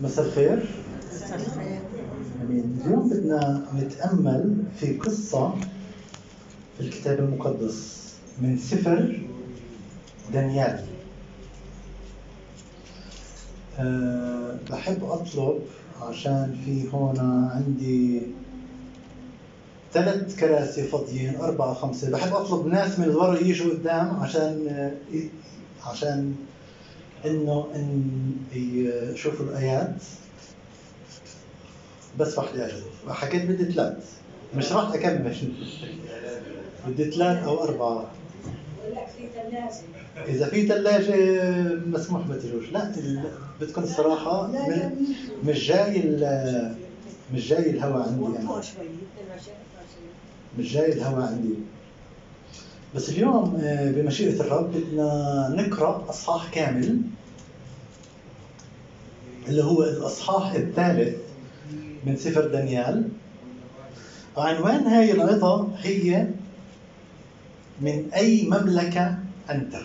[0.00, 0.68] مساء الخير.
[2.42, 5.54] امين اليوم بدنا نتأمل في قصة
[6.76, 8.08] في الكتاب المقدس
[8.42, 9.20] من سفر
[10.32, 10.84] دانيال.
[13.78, 15.58] أه بحب أطلب
[16.02, 17.18] عشان في هون
[17.54, 18.22] عندي
[19.92, 22.10] ثلاث كراسي فاضيين أربعة خمسة.
[22.10, 24.90] بحب أطلب ناس من ورا يجوا قدام عشان
[25.86, 26.34] عشان
[27.26, 28.02] إنه إن
[28.52, 29.94] يشوفوا الآيات
[32.18, 34.12] بس وحدة أجل حكيت بدي ثلاث.
[34.56, 35.52] مش راح أكمل.
[36.86, 38.10] بدي ثلاث أو أربعة.
[40.26, 41.14] إذا في ثلاجة
[41.86, 42.72] مسموح ما تجوش.
[42.72, 42.92] لا
[43.60, 44.50] بدكم الصراحة
[45.44, 46.02] مش جاي
[47.34, 48.26] مش جاي الهواء عندي.
[48.38, 48.62] أنا
[50.58, 51.54] مش جاي الهواء عندي.
[52.94, 57.00] بس اليوم آه، بمشيئة الرب بدنا نقرأ أصحاح كامل.
[59.48, 61.16] اللي هو الأصحاح الثالث
[62.06, 63.08] من سفر دانيال.
[64.36, 66.26] عنوان هاي العظة هي
[67.80, 69.18] من أي مملكة
[69.50, 69.76] أنت؟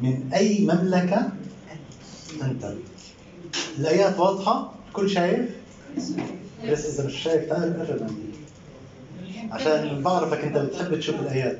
[0.00, 1.30] من أي مملكة
[2.42, 2.74] أنت؟
[3.78, 5.50] الآيات واضحة؟ كل شايف؟
[6.70, 8.36] بس إذا مش شايف تعال قرب عندي
[9.52, 11.58] عشان بعرفك أنت بتحب تشوف الآيات.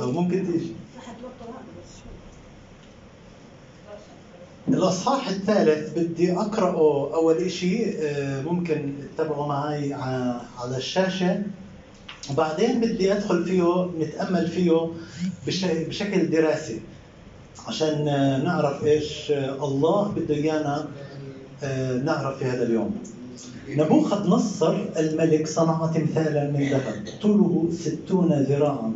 [0.00, 0.72] أو ممكن تيجي.
[4.68, 9.92] الإصحاح الثالث بدي أقرأه أول شيء آه، ممكن تتابعوا معي
[10.58, 11.42] على الشاشة.
[12.30, 14.88] وبعدين بدي أدخل فيه نتأمل فيه
[15.88, 16.80] بشكل دراسي
[17.68, 18.04] عشان
[18.44, 19.30] نعرف إيش
[19.62, 20.88] الله بده إيانا
[21.62, 22.96] آه، نعرف في هذا اليوم.
[23.68, 28.92] نبوخذ نصر الملك صنع تمثالا من ذهب طوله ستون ذراعا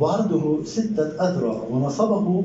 [0.00, 2.44] وعرضه ستة أذرع ونصبه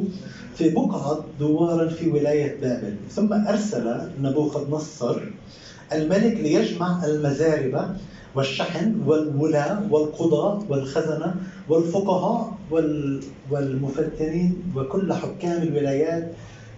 [0.60, 5.22] في بقعة دوارا في ولاية بابل ثم أرسل نبوخذ نصر
[5.94, 7.90] الملك ليجمع المزاربة
[8.36, 11.36] والشحن والولاة والقضاة والخزنة
[11.70, 12.58] والفقهاء
[13.52, 16.32] والمفتنين وكل حكام الولايات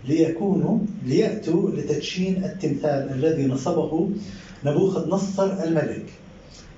[0.07, 4.09] ليكونوا ليأتوا لتدشين التمثال الذي نصبه
[4.65, 6.05] نبوخذ نصر الملك.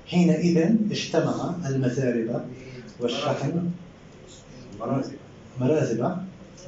[0.08, 2.42] حينئذ اجتمع المزاربة
[3.02, 3.70] والشحن
[5.60, 6.18] مرازبة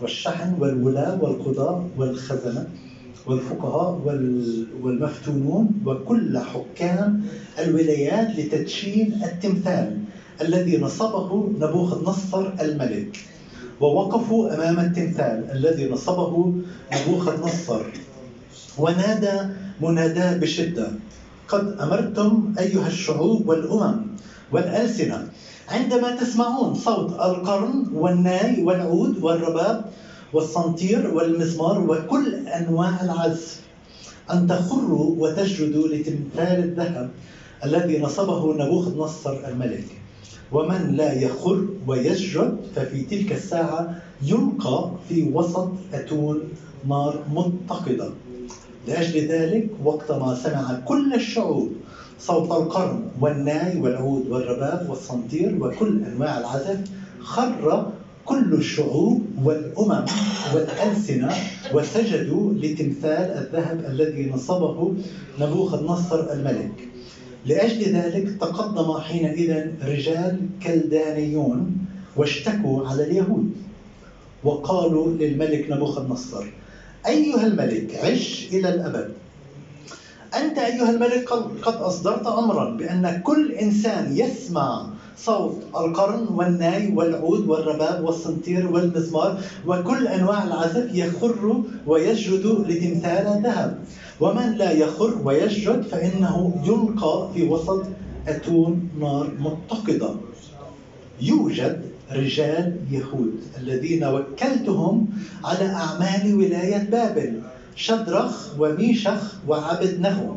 [0.01, 2.68] والشحن والولاة والقضاة والخزنة
[3.28, 4.01] والفقهاء
[4.81, 7.23] والمفتونون وكل حكام
[7.59, 9.97] الولايات لتدشين التمثال
[10.41, 13.18] الذي نصبه نبوخذ نصر الملك
[13.81, 16.53] ووقفوا أمام التمثال الذي نصبه
[16.94, 17.81] نبوخذ نصر
[18.78, 19.50] ونادى
[19.81, 20.91] مناداه بشدة
[21.47, 24.01] قد أمرتم أيها الشعوب والأمم
[24.51, 25.28] والألسنة
[25.70, 29.86] عندما تسمعون صوت القرن والناي والعود والرباب
[30.34, 33.62] والصنطير والمزمار وكل أنواع العزف
[34.31, 37.09] أن تخروا وتسجدوا لتمثال الذهب
[37.64, 39.86] الذي نصبه نبوخذ نصر الملك.
[40.52, 46.40] ومن لا يخر ويسجد ففي تلك الساعة يلقى في وسط أتون
[46.90, 48.09] نار متقدة.
[48.88, 51.72] لأجل ذلك وقتما سمع كل الشعوب
[52.20, 56.80] صوت القرن والناي والعود والرباب والصنطير وكل أنواع العزف
[57.20, 57.92] خر
[58.26, 60.06] كل الشعوب والأمم
[60.54, 61.34] والألسنة
[61.74, 64.94] وسجدوا لتمثال الذهب الذي نصبه
[65.42, 66.88] نبوخذ نصر الملك.
[67.46, 71.78] لأجل ذلك تقدم حينئذ رجال كلدانيون
[72.16, 73.52] واشتكوا على اليهود
[74.44, 76.46] وقالوا للملك نبوخذ نصر
[77.08, 79.09] أيها الملك عش إلى الأبد
[80.35, 81.29] أنت أيها الملك
[81.62, 84.88] قد أصدرت أمرا بأن كل إنسان يسمع
[85.18, 93.79] صوت القرن والناي والعود والرباب والصنطير والمزمار وكل أنواع العزف يخر ويسجد لتمثال ذهب.
[94.19, 97.84] ومن لا يخر ويسجد فإنه يلقى في وسط
[98.28, 100.16] أتون نار متقدة.
[101.22, 101.81] يوجد
[102.12, 105.07] رجال يهود الذين وكلتهم
[105.45, 107.41] على أعمال ولاية بابل.
[107.75, 110.36] شدرخ وميشخ وعبد نهو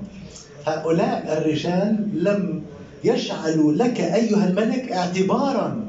[0.66, 2.62] هؤلاء الرجال لم
[3.04, 5.84] يجعلوا لك أيها الملك اعتبارا.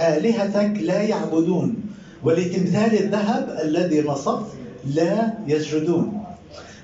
[0.00, 1.76] آلهتك لا يعبدون
[2.24, 4.46] ولتمثال الذهب الذي نصبت
[4.94, 6.24] لا يسجدون.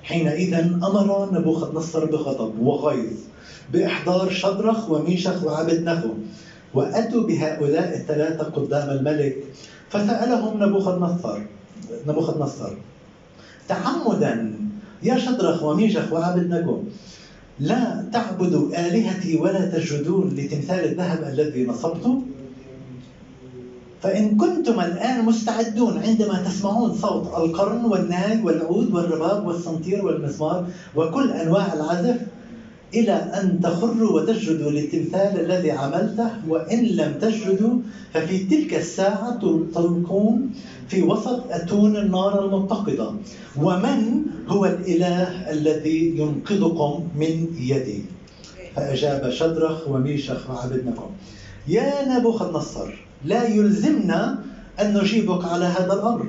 [0.02, 3.18] حينئذ أمر نبوخذ نصر بغضب وغيظ
[3.72, 6.08] بإحضار شدرخ وميشخ وعبد نخو
[6.74, 9.36] وأتوا بهؤلاء الثلاثة قدام الملك
[9.90, 11.38] فسألهم نبوخذ نصر
[12.06, 12.72] نبوخذ نصر.
[13.70, 14.34] تعمدا.
[15.02, 16.76] يا شدرخ وميشخ وعبد نخو
[17.60, 22.22] لا تعبدوا آلهتي ولا تسجدون لتمثال الذهب الذي نصبته
[24.02, 31.72] فإن كنتم الآن مستعدون عندما تسمعون صوت القرن والناي والعود والرباب والسنطير والمزمار وكل أنواع
[31.72, 32.16] العزف
[32.94, 37.74] إلى أن تخروا وتسجدوا للتمثال الذي عملته وإن لم تسجدوا
[38.14, 39.40] ففي تلك الساعة
[39.74, 40.50] تلقون
[40.88, 43.12] في وسط أتون النار المتقدة.
[43.56, 48.02] ومن هو الإله الذي ينقذكم من يدي؟
[48.76, 51.10] فأجاب شدرخ وميشخ وعبدنكم
[51.68, 52.88] يا نبوخذ نصر
[53.24, 54.38] لا يلزمنا
[54.80, 56.26] أن نجيبك على هذا الأمر.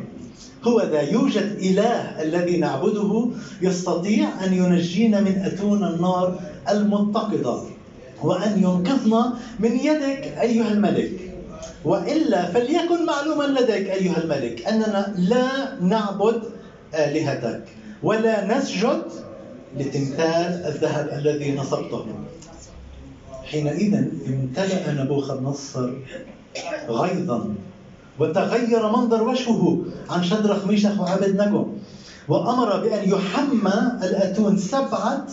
[0.63, 3.27] هو ذا يوجد إله الذي نعبده
[3.61, 7.59] يستطيع أن ينجينا من أتون النار المتقدة
[8.23, 11.11] وأن ينقذنا من يدك أيها الملك.
[11.85, 15.47] وإلا فليكن معلوما لديك أيها الملك أننا لا
[15.81, 16.41] نعبد
[16.95, 17.63] آلهتك
[18.03, 19.01] ولا نسجد
[19.77, 22.05] لتمثال الذهب الذي نصبته.
[23.43, 23.93] حينئذ
[24.27, 25.89] امتلأ نبوخذ نصر
[26.89, 27.53] غيظا
[28.19, 31.67] وتغير منظر وجهه عن شدرخ ميشخ وعبد نجو
[32.27, 35.25] وأمر بأن يحمى الأتون سبعة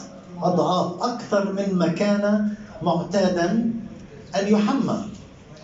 [0.42, 2.50] أضعاف أكثر مما كان
[2.82, 3.70] معتادا
[4.40, 4.98] أن يحمى.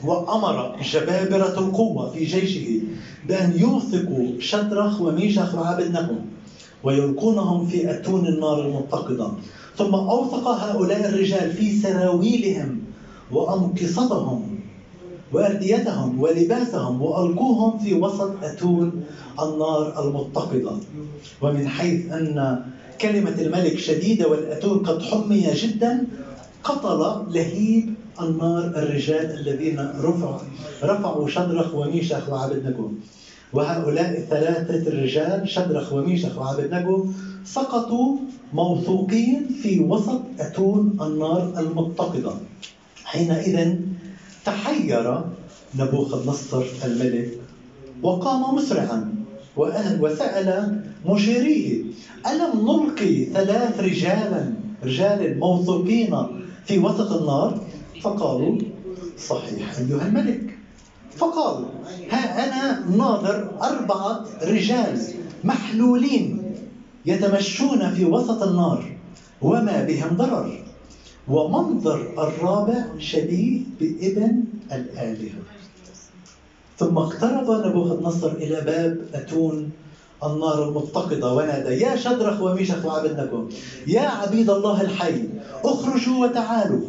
[0.05, 2.83] وأمر جبابرة القوة في جيشه
[3.29, 6.17] بأن يوثقوا شدرخ وميشخ وعبد نجو
[6.83, 9.29] ويلقونهم في أتون النار المتقدة
[9.77, 12.79] ثم أوثق هؤلاء الرجال في سراويلهم
[13.33, 14.59] وأمقصتهم
[15.33, 19.05] وأرديتهم ولباسهم وألقوهم في وسط أتون
[19.43, 20.73] النار المتقدة
[21.43, 22.65] ومن حيث أن
[23.01, 26.07] كلمة الملك شديدة والأتون قد حمي جدا
[26.65, 27.01] قتل
[27.35, 30.39] لهيب النار الرجال الذين رفعوا
[30.83, 32.91] رفعوا شدرخ وميشخ وعبد نجو
[33.53, 37.07] وهؤلاء الثلاثة الرجال شدرخ وميشخ وعبد نجو
[37.45, 38.17] سقطوا
[38.53, 42.33] موثوقين في وسط أتون النار المتقدة.
[43.05, 43.77] حينئذ
[44.45, 45.21] تحير
[45.79, 47.31] نبوخذ نصر الملك
[48.03, 49.24] وقام مسرعا.
[49.57, 51.85] وسأل مشيريه
[52.27, 54.53] ألم نلقي ثلاث رجالا
[54.85, 56.17] رجال موثوقين
[56.67, 57.61] في وسط النار؟
[58.03, 58.59] فقالوا
[59.19, 60.59] صحيح أيها الملك.
[61.17, 61.69] فقالوا
[62.11, 65.01] ها أنا ناظر أربعة رجال
[65.45, 66.43] محلولين
[67.07, 68.97] يتمشون في وسط النار
[69.43, 70.65] وما بهم ضرر
[71.29, 75.43] ومنظر الرابع شبيه بابن الآلهة.
[76.79, 79.71] ثم اقترب نبوخذ نصر إلى باب أتون
[80.25, 83.49] النار المتقدة ونادى يا شدرخ وميشخ وعبدنكم
[83.87, 85.29] يا عبيد الله الحي
[85.65, 86.81] اخرجوا وتعالوا.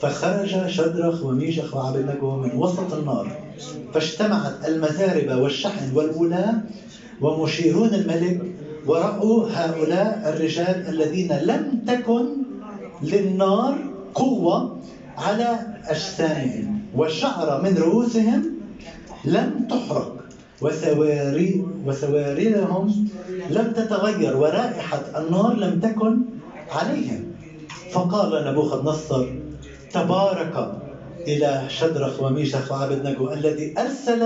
[0.00, 3.36] فخرج شدرخ وميشخ وعبدنكم من وسط النار
[3.94, 6.54] فاجتمعت المزاربة والشحن والولاة
[7.20, 8.40] ومشيرون الملك
[8.86, 12.24] ورأوا هؤلاء الرجال الذين لم تكن
[13.02, 13.78] للنار
[14.14, 14.76] قوة
[15.18, 18.51] على أجسامهم والشعر من رؤوسهم
[19.24, 20.18] لم تحرق.
[20.62, 23.08] وسواري وسواريهم
[23.50, 26.18] لم تتغير ورائحة النار لم تكن
[26.70, 27.22] عليهم.
[27.92, 29.26] فقال نبوخذ نصر
[29.92, 30.80] تبارك
[31.28, 34.22] إلى شدرخ وميشخ وعبد نجو الذي أرسل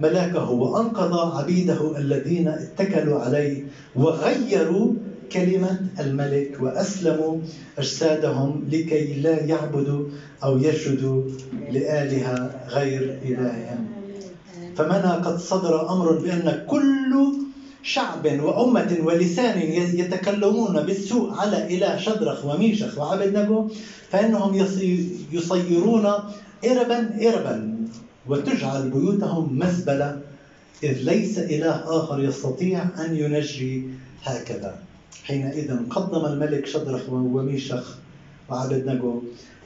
[0.00, 3.62] ملاكه وأنقذ عبيده الذين اتكلوا عليه
[3.96, 4.92] وغيروا
[5.32, 7.36] كلمة الملك وأسلموا
[7.78, 10.04] أجسادهم لكي لا يعبدوا
[10.44, 11.22] أو يسجدوا
[11.72, 13.99] لآلهة غير إلههم.
[14.76, 17.32] فمنى قد صدر أمر بأن كل
[17.82, 19.60] شعب وأمة ولسان
[20.00, 23.68] يتكلمون بالسوء على إله شدرخ وميشخ وعبد نجو
[24.10, 24.66] فإنهم
[25.32, 26.06] يصيرون
[26.64, 27.56] إربا إربا
[28.26, 30.20] وتجعل بيوتهم مزبلة
[30.82, 33.84] إذ ليس إله آخر يستطيع أن ينجي
[34.24, 34.78] هكذا.
[35.24, 37.98] حينئذ قدم الملك شدرخ وميشخ
[38.48, 39.22] وعبد نجو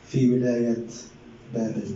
[0.09, 0.87] في ولاية
[1.55, 1.89] بابل.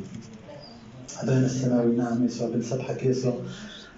[1.22, 3.40] أبانا السماوي نعم يسوع بنسبحك يسوع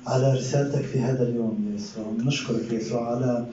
[0.07, 2.05] على رسالتك في هذا اليوم يسوع.
[2.11, 3.47] بنشكرك يسوع على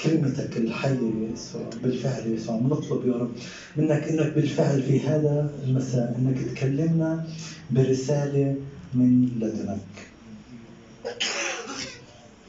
[0.00, 2.56] كلمتك الحية يسوع بالفعل يسوع.
[2.56, 3.30] بنطلب يا رب
[3.76, 7.26] منك إنك بالفعل في هذا المساء إنك تكلمنا
[7.70, 8.54] برسالة
[8.94, 10.06] من لدنك.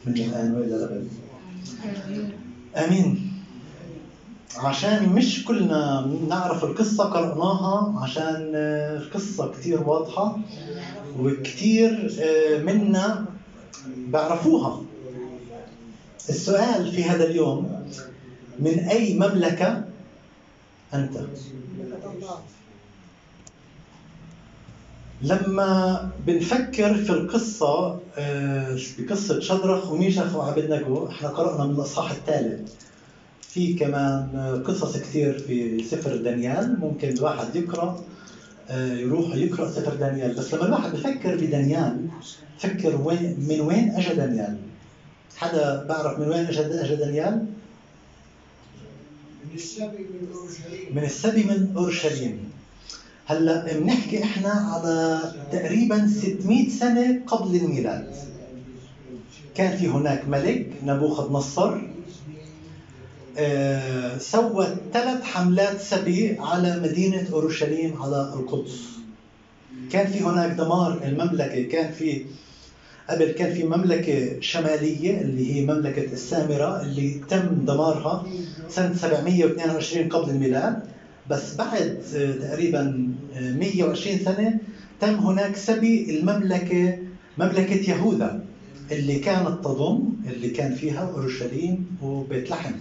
[0.06, 1.08] من الآن وإلى الأبد.
[2.76, 3.31] آمين.
[4.58, 8.52] عشان مش كلنا نعرف القصة قرأناها عشان
[9.02, 10.38] القصة كتير واضحة
[11.20, 12.12] وكتير
[12.66, 13.26] منا
[13.98, 14.82] بيعرفوها
[16.30, 17.86] السؤال في هذا اليوم
[18.60, 19.84] من أي مملكة
[20.94, 21.18] أنت؟
[25.22, 28.00] لما بنفكر في القصة
[29.00, 32.72] بقصة شدرخ وميشخ وعبد نجو إحنا قرأنا من الإصحاح الثالث
[33.54, 36.80] في كمان قصص كثير في سفر دانيال.
[36.80, 38.04] ممكن الواحد يقرأ
[38.70, 40.34] آه، يروح يقرأ سفر دانيال.
[40.36, 42.08] بس لما الواحد بفكر بدانيال
[42.60, 44.58] فكر وين من وين اجى دانيال؟
[45.38, 47.46] حدا بعرف من وين اجى اجى دانيال؟
[49.50, 50.96] من السبي من أورشليم.
[50.96, 52.52] من السبي من أورشليم.
[53.26, 58.16] هلا بنحكي إحنا على تقريبا 600 سنة قبل الميلاد.
[59.56, 61.91] كان في هناك ملك نبوخذ نصر.
[63.38, 68.82] آه، سوى ثلاث حملات سبي على مدينة أورشليم على القدس.
[69.92, 72.24] كان في هناك دمار المملكة كان في
[73.10, 78.26] قبل كان في مملكة شمالية اللي هي مملكة السامرة اللي تم دمارها
[78.70, 80.84] سنة 722 قبل الميلاد.
[81.30, 84.60] بس بعد آه، تقريبا آه، 120 سنة
[85.00, 86.98] تم هناك سبي المملكة
[87.38, 88.44] مملكة يهوذا.
[88.92, 90.00] اللي كانت تضم
[90.34, 92.72] اللي كان فيها أورشليم وبيت لحم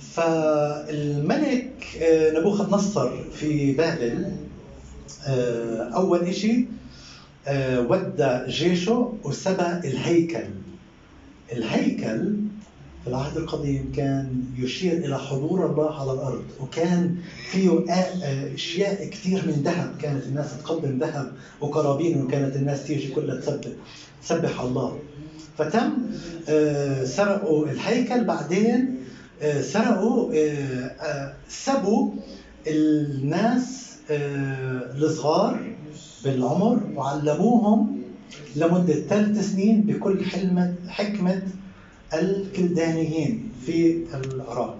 [0.00, 4.32] فالملك آه، نبوخذ نصر في بابل
[5.26, 6.66] آه، أول شيء
[7.78, 10.44] ودى جيشه وسبى الهيكل.
[11.52, 12.34] الهيكل
[13.04, 17.16] في العهد القديم كان يشير إلى حضور الله على الأرض وكان
[17.50, 23.40] فيه آه، أشياء كثير من ذهب كانت الناس تقدم ذهب وقرابين وكانت الناس تيجي كلها
[23.40, 23.70] تسبح.
[24.26, 24.98] تسبح الله.
[25.58, 25.92] فتم
[26.48, 28.96] آه، سرقوا الهيكل بعدين
[29.42, 32.10] آه، سرقوا آه، سبوا
[32.66, 35.60] الناس الصغار
[36.24, 38.02] بالعمر وعلموهم
[38.56, 41.42] لمدة ثلاث سنين بكل حلمة حكمة
[42.14, 44.78] الكلدانيين في العراق.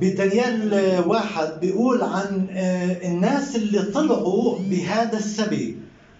[0.00, 0.74] بدانيال
[1.06, 2.46] واحد بيقول عن
[3.04, 5.76] الناس اللي طلعوا بهذا السبي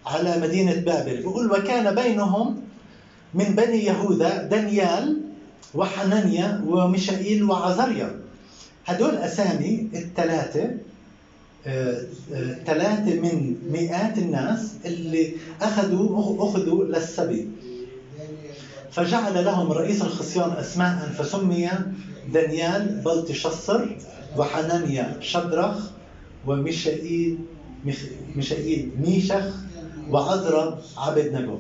[0.07, 1.17] على مدينة بابل.
[1.17, 2.63] بيقول وكان بينهم
[3.35, 5.21] من بني يهوذا دانيال
[5.75, 8.21] وحنانيا وميشائيل وعزريا.
[8.87, 10.71] هدول أسامي الثلاثة
[11.67, 12.03] آه،
[12.35, 15.33] آه، ثلاثة من مئات الناس اللي
[15.63, 17.49] أخذوا أخذوا للسبي.
[18.93, 21.71] فجعل لهم رئيس الخصيان أسماء فسمي
[22.33, 23.87] دانيال بلتشصر
[24.37, 25.91] وحنانيا شدرخ
[26.47, 27.39] وميشائيل
[28.37, 29.55] ميشائيل ميشخ
[30.11, 31.59] وعزرا عبد نجو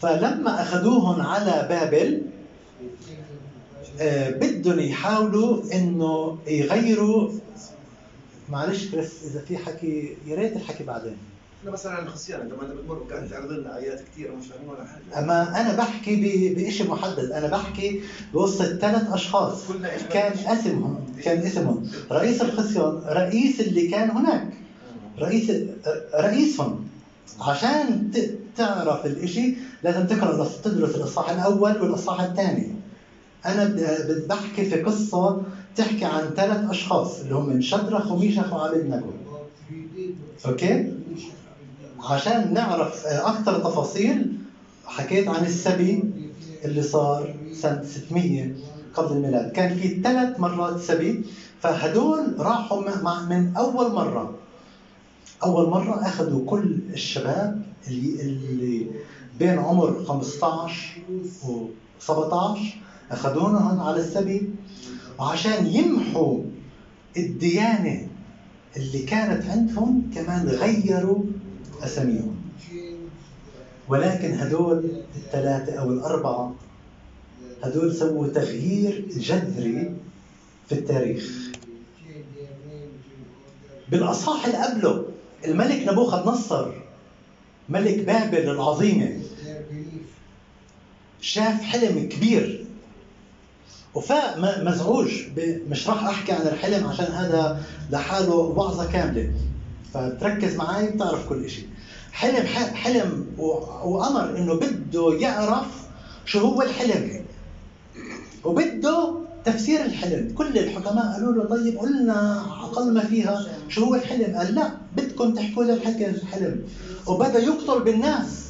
[0.00, 2.22] فلما أخذوهم على بابل
[4.00, 7.30] آه، بدهم يحاولوا إنه يغيروا.
[8.48, 11.16] معلش بس إذا في حكي يا ريت الحكي بعدين.
[11.60, 15.24] إحنا مثلا الخصيان لما إنت بتمر وكانت تعرض لنا ايات كثيره مش فاهمين ولا حاجة.
[15.24, 17.30] أما أنا بحكي بشيء محدد.
[17.30, 18.00] أنا بحكي
[18.32, 19.62] بوسط ثلاث أشخاص.
[20.10, 24.48] كان؟ اسمهم كان اسمهم رئيس الخصيان رئيس اللي كان هناك.
[25.18, 25.50] رئيس
[26.14, 26.88] رئيسهم.
[27.40, 28.10] عشان
[28.56, 32.74] تعرف الإشي لازم تقرأ تدرس الإصحاح الأول والإصحاح الثاني.
[33.46, 35.42] أنا بدي بحكي في قصة
[35.76, 39.10] تحكي عن ثلاث أشخاص اللي هم شدرخ وميشخ وعبد نجو
[40.46, 40.92] أوكي؟
[42.10, 44.32] عشان نعرف أكثر تفاصيل
[44.86, 46.04] حكيت عن السبي
[46.64, 48.50] اللي صار سنة 600
[48.94, 49.52] قبل الميلاد.
[49.52, 51.24] كان في ثلاث مرات سبي
[51.60, 54.34] فهدول راحوا مع- من أول مرة.
[55.44, 58.86] أول مرة أخذوا كل الشباب اللي اللي
[59.38, 61.00] بين عمر 15
[61.44, 61.66] و
[62.00, 62.60] 17
[63.10, 64.50] اخذوهم على السبي
[65.18, 66.38] وعشان يمحوا
[67.16, 68.06] الديانة
[68.76, 71.22] اللي كانت عندهم كمان غيروا
[71.82, 72.36] أساميهم.
[73.88, 76.54] ولكن هدول الثلاثة أو الأربعة
[77.62, 79.94] هدول سووا تغيير جذري
[80.68, 81.52] في التاريخ.
[83.90, 85.04] بالاصحاح اللي قبله
[85.44, 86.72] الملك نبوخذ نصر
[87.68, 89.08] ملك بابل العظيمه
[91.20, 92.64] شاف حلم كبير.
[93.94, 95.10] وفاق م- مزعوج
[95.68, 99.32] مش راح أحكي عن الحلم عشان هذا لحاله وعظة كاملة.
[99.94, 101.66] فتركز معي بتعرف كل شيء
[102.12, 103.26] حلم حلم
[103.84, 105.66] وأمر إنه بده يعرف
[106.24, 107.24] شو هو الحلم.
[108.44, 110.34] وبده تفسير الحلم.
[110.34, 114.36] كل الحكماء قالوا له طيب قلنا أقل ما فيها شو هو الحلم.
[114.36, 116.60] قال لا بدكم تحكوا لي الحلم.
[117.06, 118.46] وبدأ يقتل بالناس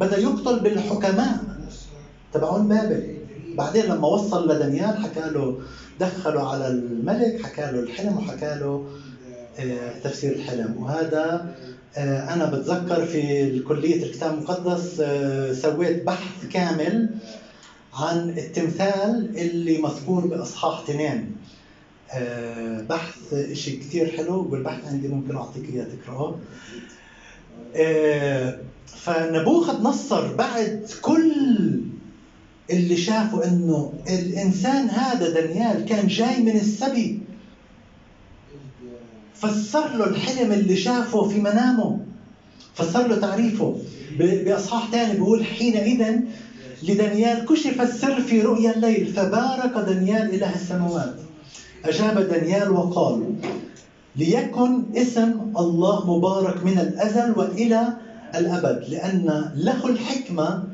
[0.00, 1.38] بدأ يقتل بالحكماء.
[2.32, 3.16] تبعون بابل.
[3.54, 5.58] بعدين لما وصل لدانيال حكى له
[6.00, 8.86] دخله على الملك حكى له الحلم وحكى له
[9.58, 10.74] آه، تفسير الحلم.
[10.78, 11.54] وهذا
[11.96, 17.08] آه، أنا بتذكر في كليه الكتاب المقدس آه، سويت بحث كامل
[17.98, 21.36] عن التمثال اللي مذكور بإصحاح اثنين.
[22.12, 26.34] آه، بحث شيء كثير حلو والبحث عندي ممكن أعطيك إياه تقراه
[28.86, 31.32] فنبوخذ نصر بعد كل
[32.70, 37.20] اللي شافوا إنه الإنسان هذا دانيال كان جاي من السبي.
[39.34, 42.00] فسر له الحلم اللي شافه في منامه.
[42.74, 43.76] فسر له تعريفه.
[44.18, 46.20] بإصحاح ثاني بيقول حينئذ
[46.82, 51.14] لدانيال كشف السر في رؤيا الليل فبارك دانيال إله السماوات.
[51.84, 53.34] أجاب دانيال وقال
[54.16, 57.92] ليكن اسم الله مبارك من الأزل وإلى
[58.34, 60.64] الأبد لأن له الحكمة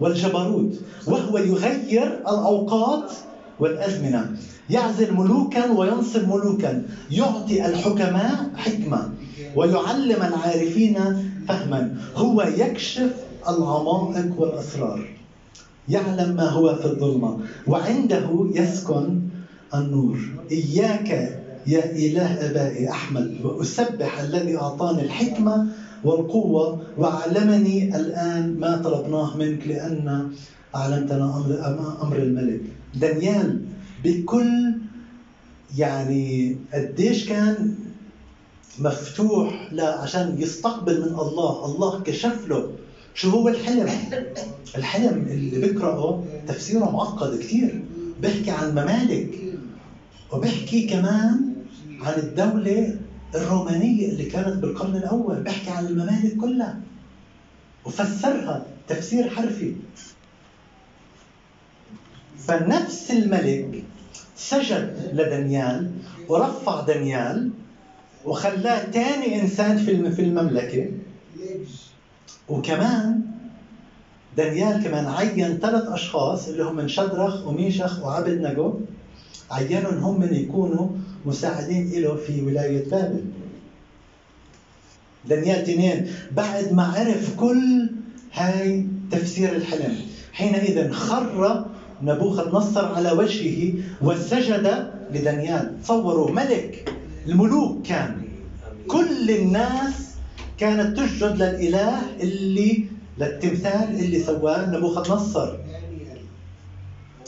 [0.00, 3.12] والجبروت وهو يغير الأوقات
[3.60, 4.36] والأزمنة.
[4.70, 6.82] يعزل ملوكا وينصب ملوكا.
[7.10, 9.12] يعطي الحكماء حكمة
[9.56, 10.98] ويعلم العارفين
[11.48, 11.96] فهما.
[12.16, 13.12] هو يكشف
[13.48, 15.19] العمائق والأسرار.
[15.90, 17.38] يعلم ما هو في الظلمة.
[17.66, 19.20] وعنده يسكن
[19.74, 20.18] النور.
[20.50, 21.08] إياك
[21.66, 23.44] يا إله أبائي أحمد.
[23.44, 25.66] وأسبح الذي أعطاني الحكمة
[26.04, 30.30] والقوة وعلمني الآن ما طلبناه منك لأن
[30.74, 31.50] اعلمتنا أمر
[32.02, 32.60] أمر الملك.
[32.94, 33.60] دانيال
[34.04, 34.72] بكل
[35.76, 37.74] يعني قديش كان
[38.78, 41.64] مفتوح لا عشان يستقبل من الله.
[41.64, 42.70] الله كشف له
[43.14, 43.88] شو هو الحلم؟
[44.76, 47.82] الحلم اللي بقرأه تفسيره معقد كثير.
[48.22, 49.38] بيحكي عن ممالك
[50.32, 51.54] وبيحكي كمان
[52.00, 52.96] عن الدولة
[53.34, 55.42] الرومانية اللي كانت بالقرن الأول.
[55.42, 56.80] بيحكي عن الممالك كلها.
[57.84, 59.74] وفسرها تفسير حرفي.
[62.38, 63.84] فنفس الملك
[64.36, 65.90] سجد لدانيال
[66.28, 67.50] ورفع دانيال
[68.24, 70.90] وخلاه ثاني إنسان في في المملكة.
[72.50, 73.20] وكمان
[74.36, 78.74] دانيال كمان عين ثلاث أشخاص اللي هم شدرخ وميشخ وعبد نجو
[79.50, 80.88] عينهم هم من يكونوا
[81.26, 83.24] مساعدين له في ولاية بابل.
[85.28, 87.90] دانيال تنين بعد ما عرف كل
[88.32, 89.96] هاي تفسير الحلم
[90.32, 91.66] حينئذ خر
[92.02, 95.82] نبوخذ نصر على وجهه وسجد لدانيال.
[95.82, 96.94] تصوروا ملك
[97.26, 98.22] الملوك كان.
[98.88, 100.09] كل الناس
[100.60, 102.84] كانت تسجد للإله اللي
[103.18, 105.56] للتمثال اللي سواه نبوخذ نصر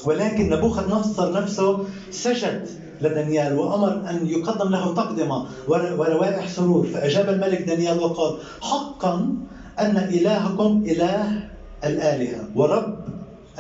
[0.04, 2.68] ولكن نبوخذ نصر نفسه سجد
[3.00, 6.86] لدانيال وأمر أن يقدم له تقدمة وروائح سرور.
[6.86, 9.34] فأجاب الملك دانيال وقال حقا
[9.78, 11.48] أن إلهكم إله
[11.84, 12.98] الآلهة ورب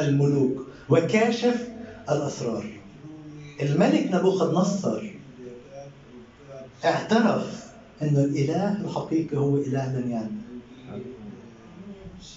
[0.00, 1.68] الملوك وكاشف
[2.10, 2.66] الأسرار.
[3.62, 5.02] الملك نبوخذ نصر
[6.84, 7.71] اعترف
[8.02, 10.30] إنه الإله الحقيقي هو إله دانيال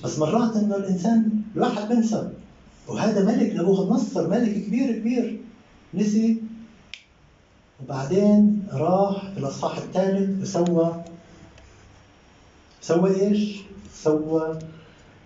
[0.04, 2.30] بس مرات إنه الإنسان الواحد بنسى
[2.88, 5.39] وهذا ملك نبوخذ نصر ملك كبير كبير.
[5.93, 6.41] نسي.
[7.84, 11.04] وبعدين راح في الاصحاح الثالث وسوى.
[12.82, 13.62] سوى إيش؟
[13.93, 14.60] سوى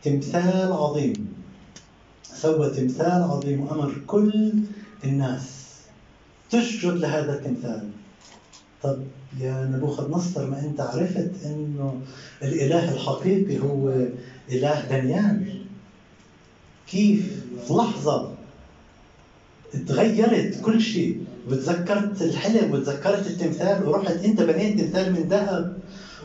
[0.03, 1.33] تمثال عظيم.
[2.23, 4.53] سوى تمثال عظيم وأمر كل
[5.03, 5.75] الناس
[6.49, 7.89] تسجد لهذا التمثال.
[8.83, 8.99] طب
[9.39, 12.01] يا نبوخذ نصر ما انت عرفت انه
[12.43, 13.89] الإله الحقيقي هو
[14.51, 15.61] إله دانيال.
[16.87, 18.31] كيف في لحظة
[19.87, 25.77] تغيرت كل شيء وتذكرت الحلم وتذكرت التمثال ورحت انت بنيت تمثال من ذهب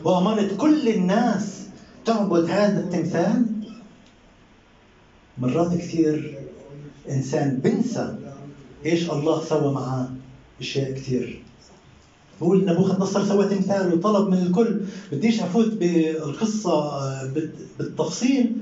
[0.03, 1.65] وأمرت كل الناس
[2.05, 3.45] تعبد هذا التمثال؟
[5.37, 6.39] مرات كثير
[7.09, 8.15] إنسان بنسى
[8.85, 10.09] إيش الله سوى معاه
[10.59, 11.43] أشياء كثير.
[12.41, 17.31] بقول نبوخذ نصر سوى تمثال وطلب من الكل بديش أفوت بالقصة آه،
[17.79, 18.55] بالتفصيل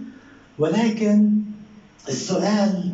[0.59, 1.31] ولكن
[2.09, 2.91] السؤال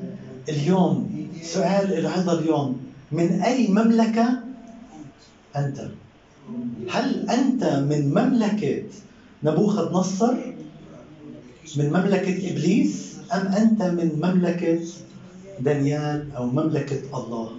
[0.49, 2.77] اليوم سؤال العظة اليوم
[3.11, 4.39] من أي مملكة
[5.55, 5.87] أنت؟
[6.89, 8.83] هل أنت من مملكة
[9.43, 10.33] نبوخذ نصر؟
[11.77, 14.79] من مملكة إبليس؟ أم أنت من مملكة
[15.59, 17.58] دانيال أو مملكة الله؟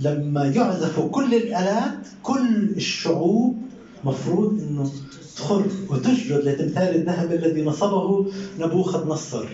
[0.00, 3.56] لما يعزفوا كل الآلات كل الشعوب
[4.04, 4.90] مفروض إنه
[5.36, 8.26] تخر وتسجد لتمثال الذهب الذي نصبه
[8.58, 9.44] نبوخذ نصر.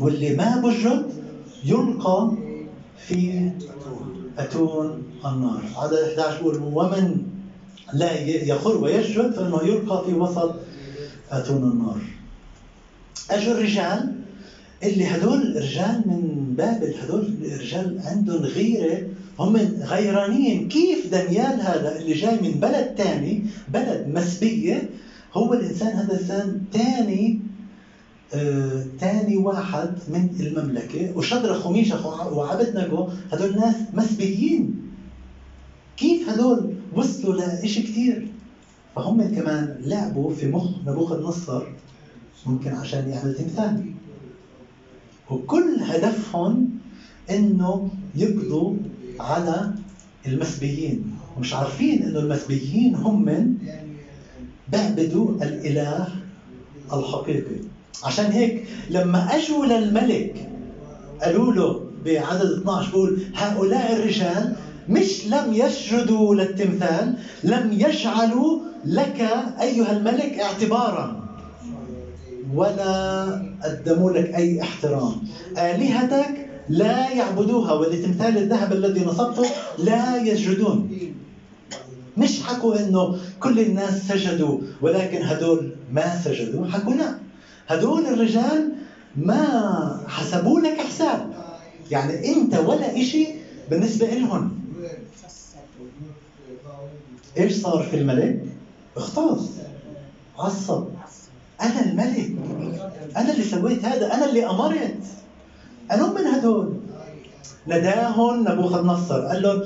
[0.00, 1.06] واللي ما بسجد
[1.64, 2.32] يلقى
[3.06, 3.50] في
[4.38, 5.62] أتون النار.
[5.76, 7.22] عدد 11 بيقول ومن
[7.92, 10.54] لا يخر ويسجد فإنه يلقى في وسط
[11.30, 12.00] أتون النار.
[13.30, 14.12] اجوا الرجال
[14.82, 19.06] اللي هدول رجال من بابل هدول رجال عندهم غيرة
[19.38, 20.68] هم غيرانين.
[20.68, 24.90] كيف دانيال هذا اللي جاي من بلد ثاني بلد مسبية
[25.34, 27.38] هو الإنسان هذا إنسان ثاني
[29.00, 31.16] ثاني آه واحد من المملكة.
[31.16, 34.74] وشدرخ وميشخ وعبد نجو هدول ناس مسبيين.
[35.96, 38.28] كيف هدول وصلوا لإشي كثير
[38.96, 41.62] فهم كمان لعبوا في مخ نبوخذ نصر
[42.46, 43.84] ممكن عشان يعمل تمثال
[45.30, 46.68] وكل هدفهم
[47.30, 48.74] إنه يقضوا
[49.20, 49.70] على
[50.26, 53.54] المسبيين مش عارفين إنه المسبيين هم من
[54.72, 56.08] بيعبدوا الإله
[56.92, 57.56] الحقيقي.
[58.04, 60.48] عشان هيك لما أجوا للملك
[61.22, 64.56] قالوا له بعدد 12 بقول هؤلاء الرجال
[64.88, 69.20] مش لم يسجدوا للتمثال لم يجعلوا لك
[69.60, 71.22] أيها الملك اعتبارا.
[72.54, 73.24] ولا
[73.64, 75.12] قدموا لك أي احترام.
[75.58, 79.44] آلهتك لا يعبدوها ولتمثال الذهب الذي نصبته
[79.78, 80.90] لا يسجدون.
[82.16, 87.18] مش حكوا إنه كل الناس سجدوا ولكن هدول ما سجدوا حكوا لا.
[87.68, 88.72] هدول الرجال
[89.16, 91.32] ما حسبوا لك حساب.
[91.90, 93.26] يعني أنت ولا إشي
[93.70, 94.58] بالنسبة لهم
[97.38, 98.44] إيش صار في الملك؟
[98.96, 99.46] اغتاظ
[100.38, 100.86] عصب.
[101.60, 102.32] أنا الملك.
[103.16, 104.96] أنا اللي سويت هذا أنا اللي أمرت.
[105.90, 106.72] أنا من هدول؟
[107.68, 109.20] نداهم نبوخذ نصر.
[109.20, 109.62] قال لهم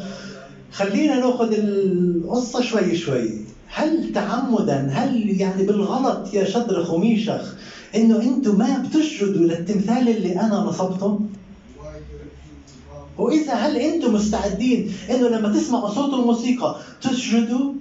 [0.73, 3.31] خلينا ناخذ القصة شوي شوي.
[3.69, 7.55] هل تعمدا؟ هل يعني بالغلط يا شدرخ وميشخ
[7.97, 11.21] إنه أنتم ما بتسجدوا للتمثال اللي أنا نصبته؟
[13.19, 17.73] وإذا هل أنتم مستعدين إنه لما تسمعوا صوت الموسيقى تسجدوا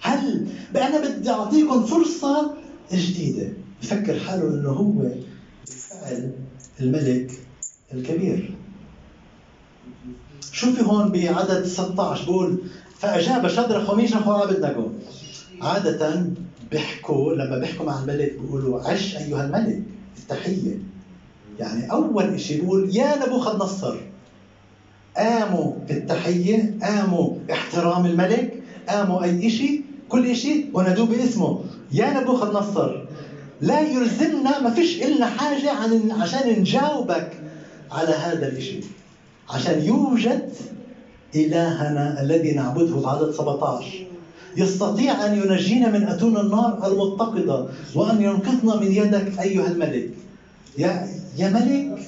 [0.00, 2.50] هل أنا بدي أعطيكم فرصة
[2.92, 3.48] جديدة؟
[3.82, 4.92] بفكر حاله إنه هو
[6.80, 7.32] الملك
[7.94, 8.54] الكبير.
[10.52, 12.58] شوفي هون بعدد 16 بقول
[12.98, 14.88] فأجاب شدرخ وميشخ وعبد نجو
[15.60, 16.26] عادة
[16.70, 19.82] بيحكوا لما بيحكوا مع الملك بيقولوا عش أيها الملك
[20.18, 20.78] التحية.
[21.58, 23.96] يعني أول شيء بيقول يا نبوخذ نصر.
[25.16, 31.64] قاموا بالتحية قاموا احترام الملك قاموا أي شيء كل شيء ونادوه باسمه.
[31.92, 33.03] يا نبوخذ نصر.
[33.60, 37.30] لا يلزمنا ما فيش إلنا حاجة عن عشان نجاوبك
[37.92, 38.84] على هذا الشيء
[39.50, 40.50] عشان يوجد
[41.34, 44.06] إلهنا الذي نعبده بعدد 17
[44.56, 50.10] يستطيع أن ينجينا من أتون النار المتقدة وأن ينقذنا من يدك أيها الملك.
[50.78, 51.98] يا يا ملك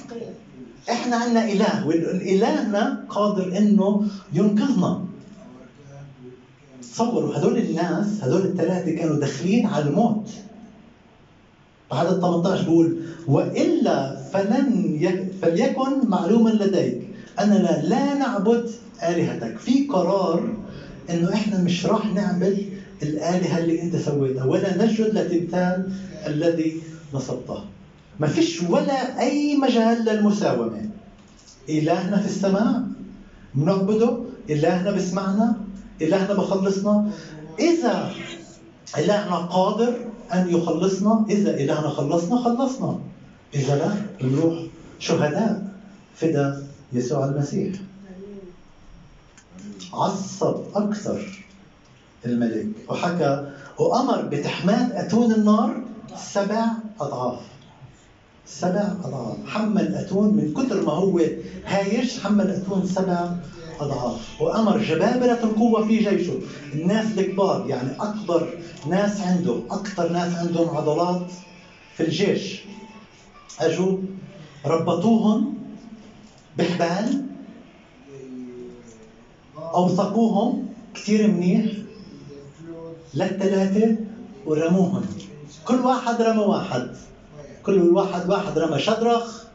[0.89, 5.05] إحنا عندنا إله والإلهنا قادر إنه ينقذنا.
[6.81, 10.29] تصوروا هدول الناس هدول الثلاثة كانوا داخلين على الموت.
[11.91, 12.97] بعدد 18 بيقول
[13.27, 15.25] وإلا فلن ي...
[15.41, 17.01] فليكن معلوما لديك
[17.39, 18.69] أننا لا نعبد
[19.03, 19.57] آلهتك.
[19.57, 20.53] في قرار
[21.09, 22.57] إنه إحنا مش راح نعبد
[23.03, 25.91] الآلهة اللي أنت سويتها ولا نسجد لتمثال
[26.27, 26.81] الذي
[27.13, 27.63] نصبته.
[28.19, 30.89] ما فيش ولا أي مجال للمساومة.
[31.69, 32.83] إلهنا في السماء
[33.55, 34.17] بنعبده
[34.49, 35.55] إلهنا بسمعنا.
[36.01, 37.09] إلهنا بخلصنا.
[37.59, 38.11] إذا
[38.97, 39.93] إلهنا قادر
[40.33, 42.99] أن يخلصنا إذا إلهنا خلصنا خلصنا.
[43.53, 44.53] إذا لا بنروح
[44.99, 45.67] شهداء.
[46.15, 46.63] فدا
[46.93, 47.75] يسوع المسيح.
[49.93, 51.45] عصب أكثر
[52.25, 52.67] الملك.
[52.89, 55.81] وحكى وأمر بتحمات أتون النار
[56.17, 56.65] سبع
[57.01, 57.39] أضعاف.
[58.45, 59.37] سبع أضعاف.
[59.45, 61.21] حمل أتون من كثر ما هو
[61.65, 63.31] هايش حمل أتون سبع
[63.79, 66.39] اضعاف وأمر جبابرة القوة في جيشه.
[66.73, 68.57] الناس الكبار يعني أكبر
[68.89, 71.31] ناس عنده أكثر ناس عندهم عضلات
[71.93, 72.61] في الجيش.
[73.59, 73.97] اجوا
[74.65, 75.53] ربطوهم
[76.57, 77.25] بحبال
[79.57, 81.71] أوثقوهم كثير منيح
[83.13, 83.95] للثلاثه
[84.45, 85.05] ورموهم.
[85.65, 86.95] كل واحد رمى واحد.
[87.63, 89.46] كل واحد واحد رمى شدرخ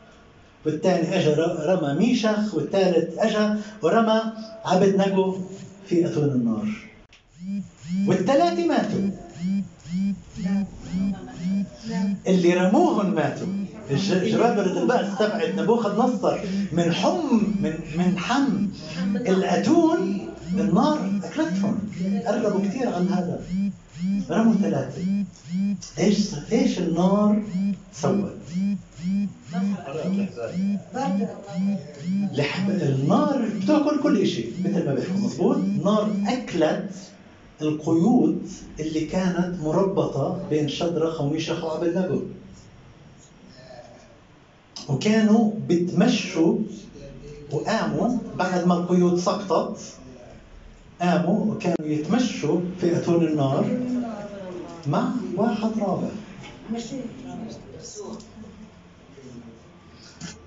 [0.66, 1.34] والثاني اجى
[1.70, 4.22] رمى ميشخ والثالث اجى ورمى
[4.64, 5.36] عبد نجو
[5.86, 6.68] في أتون النار.
[8.08, 9.10] والثلاثه ماتوا.
[12.26, 13.46] اللي رموهم ماتوا.
[14.08, 16.38] جبابرة البأس تبعت نبوخذ نصر
[16.72, 18.68] من حم من من حم.
[19.16, 21.78] الأتون النار أكلتهم
[22.26, 23.40] قربوا كثير عن هذا.
[24.30, 25.02] رموا ثلاثة.
[25.98, 27.42] إيش إيش النار
[27.92, 28.32] سوت؟
[32.32, 36.90] لحب النار بتأكل كل شيء مثل ما بيحكوا مضبوط النار أكلت
[37.62, 38.48] القيود
[38.80, 42.22] اللي كانت مربطة بين شدرخ وميشخ وعبد نجو
[44.88, 46.58] وكانوا بتمشوا
[47.52, 49.80] وقاموا بعد ما القيود سقطت
[51.02, 53.78] قاموا وكانوا يتمشوا في أتون النار
[54.86, 56.08] مع واحد رابع.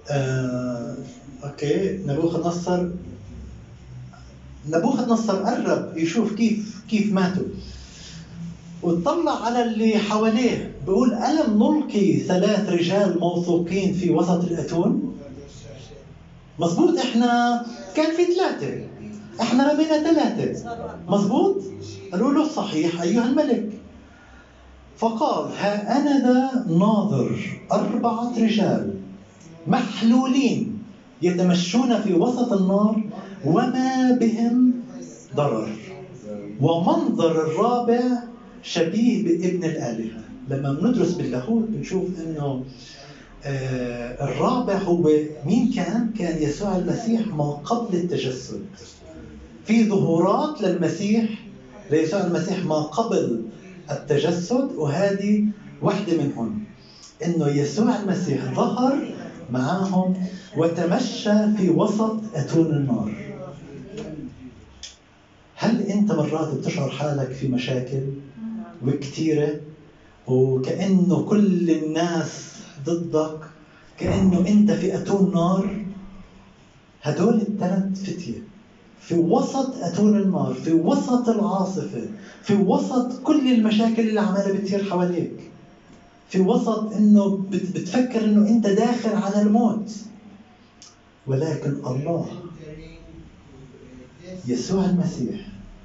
[0.10, 0.96] آه،
[1.44, 1.98] أوكي.
[2.06, 2.90] نبوخذ نصر
[4.70, 7.48] نبوخذ نصر قرب يشوف كيف كيف ماتوا.
[8.84, 10.72] وطلع على اللي حواليه.
[10.86, 15.18] بيقول ألم نلقي ثلاث رجال موثوقين في وسط الأتون؟
[16.60, 17.66] مزبوط إحنا
[17.96, 18.95] كان في ثلاثة.
[19.42, 20.78] إحنا رمينا ثلاثة.
[21.08, 21.62] مزبوط
[22.12, 23.70] قالوا له صحيح أيها الملك.
[24.98, 28.94] فقال ها أنا ذا ناظر أربعة رجال
[29.68, 30.84] محلولين
[31.22, 33.02] يتمشون في وسط النار
[33.46, 34.74] وما بهم
[35.36, 35.70] ضرر.
[36.62, 38.02] ومنظر الرابع
[38.64, 40.20] شبيه بابن الآلهة.
[40.50, 42.64] لما بندرس باللاهوت بنشوف إنه
[43.46, 45.10] آه الرابع هو
[45.46, 48.66] مين كان؟ كان يسوع المسيح ما قبل التجسد.
[49.66, 51.30] في ظهورات للمسيح
[51.92, 53.46] ليسوع المسيح ما قبل
[53.92, 55.44] التجسد وهذه
[55.82, 56.64] واحدة منهم.
[57.26, 59.14] إنه يسوع المسيح ظهر
[59.50, 60.24] معهم
[60.58, 63.12] وتمشى في وسط أتون النار.
[65.56, 68.02] هل أنت مرات بتشعر حالك في مشاكل
[68.86, 69.60] وكثيرة؟
[70.28, 72.54] وكأنه كل الناس
[72.86, 73.40] ضدك
[73.98, 75.86] كأنه أنت في أتون نار
[77.02, 78.45] هدول الثلاث فتية.
[79.08, 82.08] في وسط أتون النار في وسط العاصفة
[82.42, 85.52] في وسط كل المشاكل اللي عمالة بتصير حواليك.
[86.30, 89.92] في وسط إنه بتفكر إنه أنت داخل على الموت.
[91.28, 92.28] ولكن الله
[94.48, 95.36] يسوع المسيح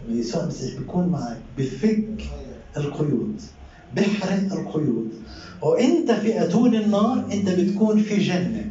[0.08, 2.30] يسوع المسيح بيكون معك بفك
[2.76, 3.40] القيود
[3.96, 5.08] بحرق القيود.
[5.62, 8.70] وإنت في أتون النار إنت بتكون في جنة.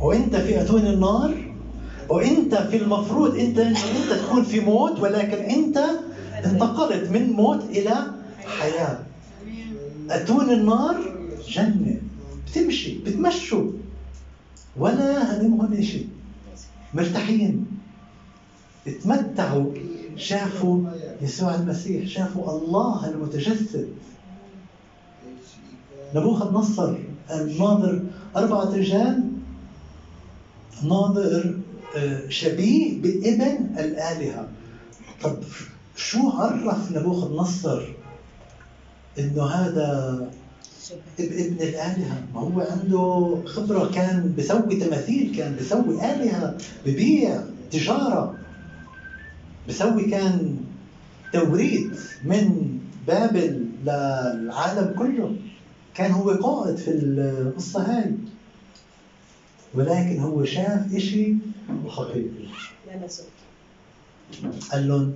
[0.00, 1.47] وإنت في أتون النار
[2.08, 5.78] وانت في المفروض انت انت تكون في موت ولكن انت
[6.44, 7.94] انتقلت من موت إلى
[8.46, 8.98] حياة.
[10.10, 11.14] أتون النار؟
[11.48, 12.00] جنة.
[12.46, 13.70] بتمشي بتمشوا.
[14.76, 16.08] ولا هممهم شيء.
[16.94, 17.66] مرتاحين.
[19.04, 19.72] تمتعوا
[20.16, 20.80] شافوا
[21.22, 23.88] يسوع المسيح شافوا الله المتجسد.
[26.14, 26.94] نبوخذ نصر
[27.30, 28.02] الناظر
[28.36, 29.30] أربعة رجال
[30.82, 31.58] ناظر
[32.28, 34.48] شبيه بابن الآلهة.
[35.22, 35.36] طب
[35.96, 37.82] شو عرف نبوخذ نصر
[39.18, 40.30] إنه هذا
[41.20, 48.34] ابن الآلهة؟ ما هو عنده خبرة كان بيسوي تماثيل كان بيسوي آلهة ببيع تجارة.
[49.68, 50.56] بسوي كان
[51.32, 51.90] توريد
[52.24, 55.36] من بابل للعالم كله.
[55.94, 58.14] كان هو قائد في القصة هاي.
[59.74, 61.34] ولكن هو شاف إشي
[64.72, 65.12] قال لهم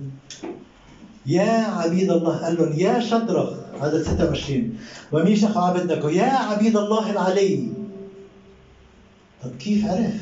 [1.25, 3.49] يا عبيد الله قال لهم يا شدرخ
[3.81, 4.77] هذا 26
[5.11, 7.67] وميشخ عبدنكو يا عبيد الله العلي.
[9.43, 10.21] طب كيف عرف؟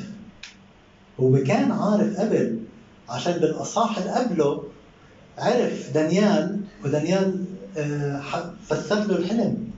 [1.20, 2.60] هو كان عارف قبل
[3.10, 4.63] عشان بالاصحاح اللي قبله
[5.38, 7.46] عرف دانيال ودانيال
[7.78, 8.22] آه،
[8.70, 9.72] فسر له الحلم.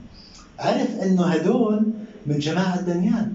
[0.58, 1.82] عرف إنه هدول
[2.26, 3.32] من جماعة دانيال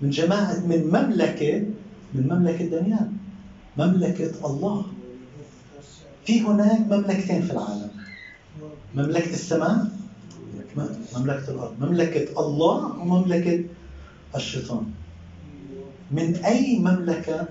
[0.00, 1.62] من جماعة من مملكة
[2.14, 3.10] من مملكة دانيال
[3.76, 4.86] مملكة الله.
[6.26, 7.90] في هناك مملكتين في العالم
[8.94, 9.86] مملكة السماء
[11.16, 13.64] مملكة الأرض مملكة الله ومملكة
[14.36, 14.84] الشيطان.
[16.10, 17.48] من أي مملكة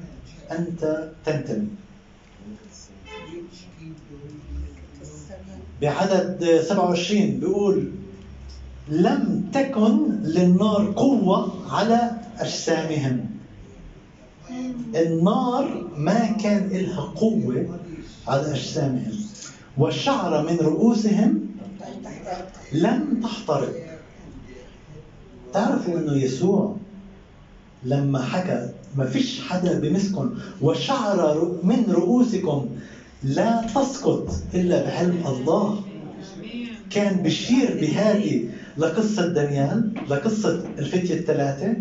[0.51, 1.67] أنت تنتمي؟
[5.81, 7.91] بعدد 27 بيقول
[8.89, 13.34] لم تكن للنار قوة على أجسامهم.
[14.95, 17.79] النار ما كان لها قوة
[18.27, 19.13] على أجسامهم
[19.77, 21.45] والشعر من رؤوسهم
[22.73, 23.73] لم تحترق.
[25.53, 26.75] تعرفوا أنه يسوع
[27.83, 30.29] لما حكى ما فيش حدا بمسكن
[30.61, 32.69] وشعر من رؤوسكم
[33.23, 35.81] لا تسقط إلا بعلم الله.
[36.89, 41.73] كان بشير بهذه لقصة دانيال لقصة الفتية الثلاثة.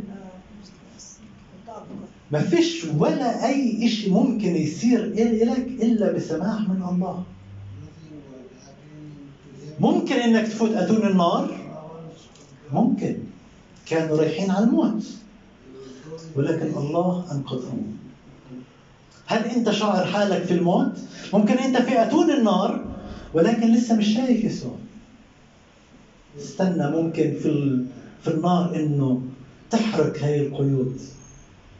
[2.34, 7.24] ما فيش ولا أي شيء ممكن يصير إلك إلا بسماح من الله.
[9.80, 11.56] ممكن إنك تفوت أتون النار؟
[12.72, 13.16] ممكن.
[13.86, 15.04] كانوا رايحين على الموت.
[16.36, 17.96] ولكن الله أنقذهم.
[19.26, 20.92] هل أنت شاعر حالك في الموت؟
[21.32, 22.84] ممكن أنت في أتون النار
[23.34, 24.76] ولكن لسه مش شايف يسوع.
[26.38, 27.84] استنى ممكن في
[28.22, 29.22] في النار إنه
[29.70, 31.00] تحرق هاي القيود.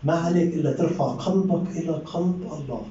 [0.04, 2.82] ما عليك إلا ترفع قلبك إلى قلب الله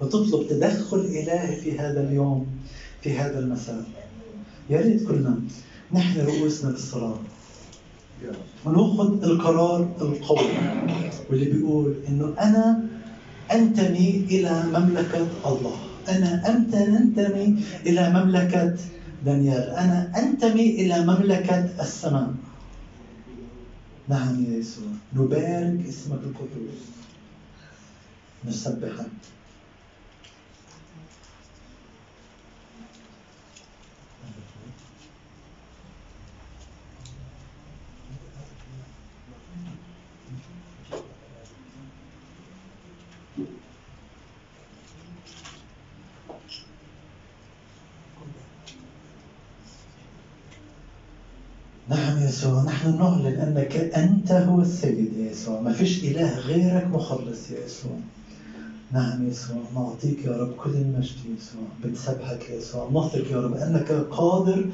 [0.00, 2.46] وتطلب تدخل إلهي في هذا اليوم
[3.02, 3.84] في هذا المساء.
[4.70, 5.40] يا ريت كلنا
[5.92, 7.16] نحن رؤوسنا بالصلاه
[8.64, 10.50] ونأخذ القرار القوي
[11.30, 12.80] واللي بيقول إنه أنا
[13.52, 15.76] أنتمي إلى مملكة الله.
[16.08, 18.74] أنا انت أنتمي إلى مملكة
[19.24, 19.70] دانيال.
[19.70, 22.34] أنا أنتمي إلى مملكة السماء.
[24.08, 24.92] نعم يا يسوع.
[25.12, 26.80] نبارك اسمك القدوس.
[28.44, 29.06] نسبحك
[51.88, 55.60] نعم يسوع نحن نعلن أنك أنت هو السيد يا يسوع.
[55.60, 57.96] ما فيش إله غيرك مخلص يا يسوع.
[58.92, 64.66] نعم يسوع نعطيك يا رب كل المجد يسوع بنسبحك يسوع نثق يا رب أنك قادر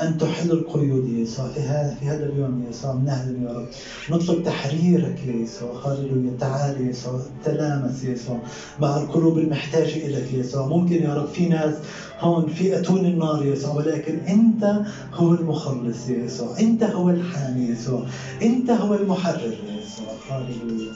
[0.00, 3.66] أن تحل القيود يسوع في هذا في هذا اليوم يسوع نعلن يا رب
[4.10, 8.38] نطلب تحريرك يا يسوع هللويا تعال يسوع تلامس يسوع
[8.78, 11.72] مع القلوب المحتاجة إليك يا يسوع ممكن يا رب في ناس
[12.20, 14.80] هون في أتون النار يسوع ولكن أنت
[15.14, 18.02] هو المخلص يسوع أنت هو الحامي يسوع
[18.42, 20.92] أنت هو المحرر يسوع هللويا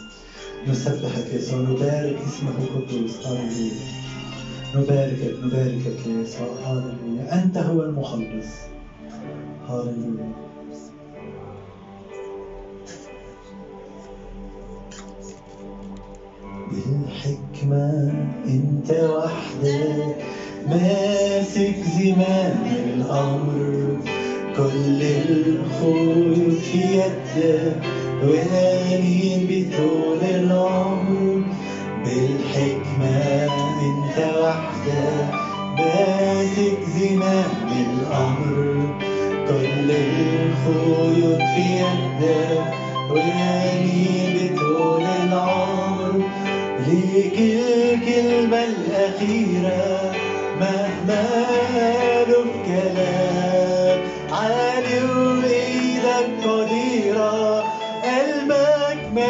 [0.66, 3.26] نسبحك يا يسوع نبارك اسمك القدوس.
[3.26, 3.72] هللويا
[4.74, 8.46] نباركك نباركك يا يسوع هللويا أنت هو المخلص.
[9.68, 10.28] هللويا
[16.70, 18.12] بالحكمة
[18.46, 20.16] أنت وحدك
[20.66, 22.62] ماسك زمام
[22.94, 23.96] الأمر.
[24.56, 27.99] كل الخيوط في يدك.
[28.22, 31.42] وآمين بطول العمر
[32.04, 33.48] بالحكمة
[33.86, 35.30] أنت وحدك
[35.78, 38.56] ماسك زمام الأمر
[39.48, 42.72] كل الخيوط في يدك
[43.10, 46.22] وآمين بطول العمر.
[46.88, 50.12] ليك الكلمة الأخيرة
[50.60, 51.24] مهما
[51.74, 53.98] قالوا الكلام
[54.32, 56.28] عالي وإيدك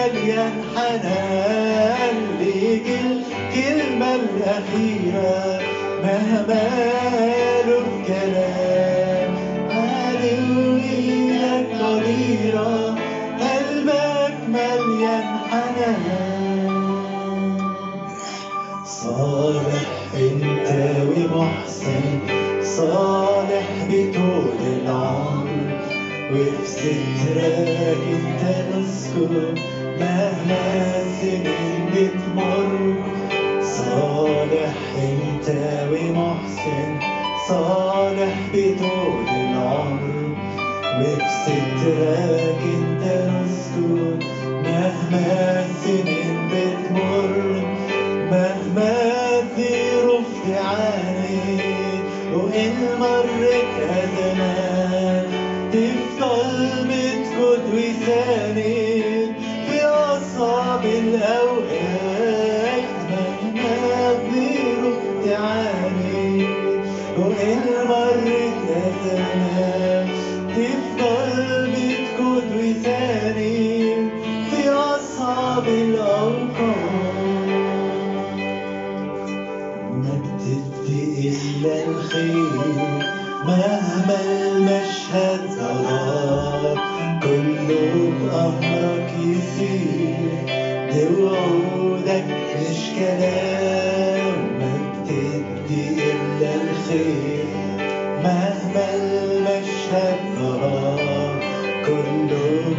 [0.01, 5.61] مليان حنان ليك الكلمة الأخيرة
[6.03, 9.31] مهما قالوا الكلام
[9.69, 12.95] وإيدك قديرة
[13.41, 16.71] قلبك مليان حنان.
[18.85, 20.69] صالح انت
[21.17, 22.19] ومحسن
[22.63, 25.51] صالح بطول العمر
[26.33, 27.79] وفي سترك
[28.13, 28.43] انت
[28.77, 29.55] نسكن
[30.01, 30.40] مهما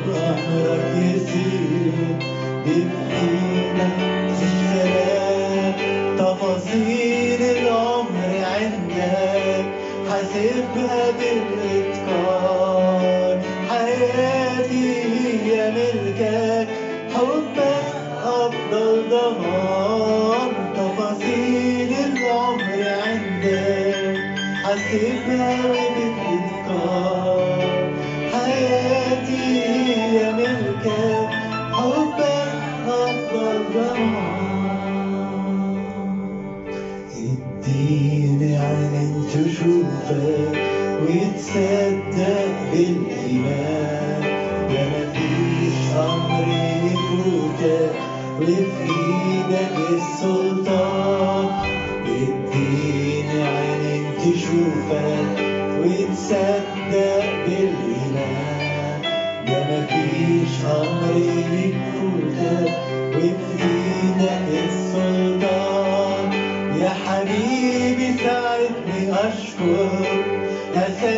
[0.05, 1.91] كله بأمرك يصير
[2.65, 4.10] دي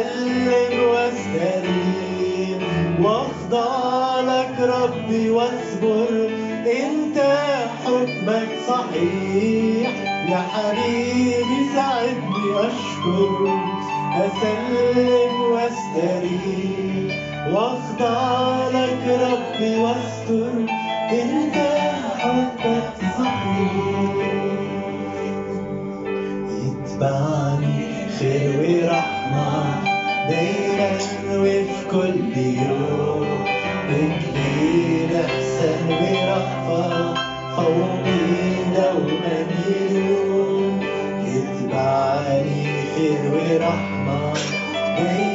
[0.04, 2.60] أسلم واستريم
[3.04, 6.30] واخضع لك ربي واصبر.
[6.66, 7.18] انت
[7.86, 9.90] حكمك صحيح.
[10.30, 13.34] يا حبيبي ساعدني اشكر
[14.16, 17.14] أسلم واستريح
[17.54, 20.54] واخضع لك ربي واستر.
[21.12, 21.56] انت
[22.18, 24.34] حبك صحيح.
[26.64, 29.83] يتبعني خير ورحمة.
[30.30, 30.92] دايما
[31.32, 33.28] وفي كل يوم
[33.90, 37.14] بتليل أحسن ورأفة
[37.56, 38.24] فوقي
[38.76, 40.80] دوما يدوم
[41.26, 42.66] يتبعني
[42.96, 44.34] خير ورحمة.
[44.98, 45.33] دايما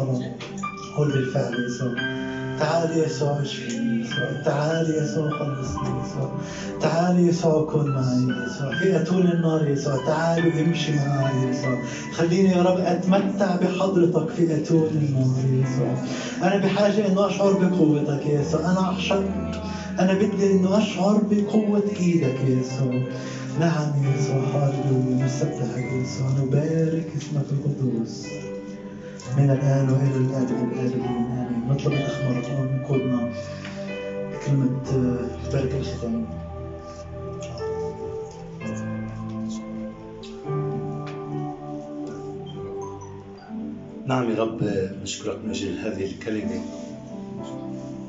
[0.00, 0.30] الصلاة
[0.96, 1.94] قول بالفعل يسوع.
[2.58, 4.42] تعال يسوع اشفيني يسوع.
[4.44, 6.30] تعال يسوع خلصني يسوع.
[6.80, 8.78] تعال يسوع كن معي يسوع.
[8.78, 10.04] في أتون النار يسوع.
[10.06, 11.78] تعال وامشي معي يسوع.
[12.12, 15.94] خليني يا رب أتمتع بحضرتك في أتون النار يسوع.
[16.42, 18.60] أنا بحاجة إنه أشعر بقوتك يسوع.
[18.60, 19.24] أنا أحشر
[19.98, 22.94] أنا بدي إنه أشعر بقوة إيدك يسوع.
[23.60, 24.40] نعم يسوع.
[24.54, 26.28] هاللويا نسبحك يسوع.
[26.38, 28.26] نبارك اسمك القدوس.
[29.38, 33.32] من الآن وإلى الأبد الآبدين آمين نطلب الأخ مرقون يقودنا
[34.46, 36.26] كلمة آه، بركة الختام
[44.06, 44.62] نعم يا رب
[45.02, 46.60] نشكرك من أجل هذه الكلمة.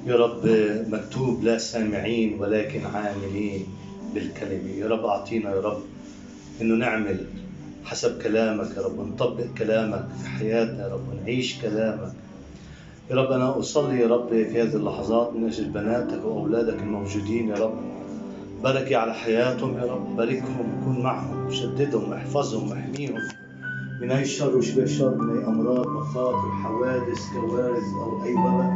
[0.08, 0.42] يا رب
[0.90, 3.66] مكتوب لا سامعين ولكن عاملين
[4.14, 4.70] بالكلمة.
[4.78, 5.82] يا رب أعطينا يا رب
[6.62, 7.26] إنه نعمل
[7.86, 12.14] حسب كلامك يا رب ونطبق كلامك في حياتنا يا رب ونعيش كلامك.
[13.12, 17.56] يا رب أنا أصلي يا رب في هذه اللحظات من أجل بناتك وأولادك الموجودين يا
[17.56, 17.74] رب.
[18.64, 23.20] بركي على حياتهم يا رب باركهم كن معهم شددهم احفظهم احميهم
[24.02, 28.72] من أي شر وشبه شر من أي أمراض مخاطر حوادث كوارث أو أي وباء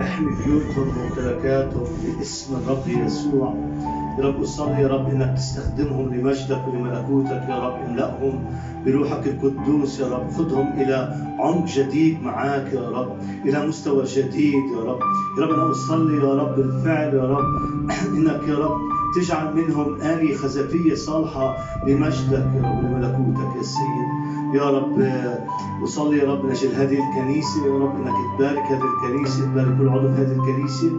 [0.00, 1.86] احمي بيوتهم وممتلكاتهم
[2.18, 3.54] باسم الرب يسوع.
[4.16, 8.44] يا رب أصلي يا رب إنك تستخدمهم لمجدك ولملكوتك يا رب املأهم
[8.84, 10.30] بروحك القدوس يا رب.
[10.30, 14.98] خذهم إلى عمق جديد معاك يا رب إلى مستوى جديد يا رب.
[15.38, 17.44] يا رب أنا أصلي يا رب بالفعل يا رب.
[18.16, 18.76] إنك يا رب
[19.14, 21.54] تجعل منهم آلية خزفية صالحة
[21.86, 24.15] لمجدك يا رب ولملكوتك يا سيد.
[24.54, 25.08] يا رب
[25.82, 27.66] أصلي يا رب من أجل هذه الكنيسة.
[27.66, 30.90] يا رب إنك تبارك هذه الكنيسة تبارك كل عضو في هذه الكنيسة.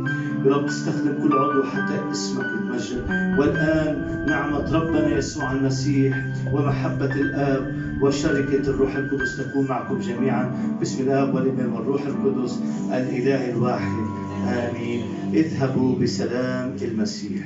[0.45, 3.03] يا رب تستخدم كل عضو حتى اسمك يتمجد.
[3.39, 10.51] والآن نعمة ربنا يسوع المسيح ومحبة الآب وشركة الروح القدس تكون معكم جميعا.
[10.79, 12.59] باسم الآب والابن والروح القدس
[12.91, 14.05] الإله الواحد.
[14.47, 15.01] آمين.
[15.33, 17.41] اذهبوا بسلام المسيح.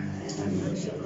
[0.47, 1.01] آمين.